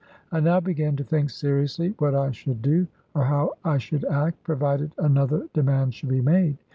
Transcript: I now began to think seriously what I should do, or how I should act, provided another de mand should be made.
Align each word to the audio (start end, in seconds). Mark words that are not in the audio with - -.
I 0.31 0.39
now 0.39 0.59
began 0.59 0.95
to 0.95 1.03
think 1.03 1.29
seriously 1.29 1.93
what 1.99 2.15
I 2.15 2.31
should 2.31 2.63
do, 2.63 2.87
or 3.13 3.25
how 3.25 3.53
I 3.63 3.77
should 3.77 4.03
act, 4.05 4.41
provided 4.41 4.93
another 4.97 5.47
de 5.53 5.61
mand 5.61 5.93
should 5.93 6.09
be 6.09 6.21
made. 6.21 6.57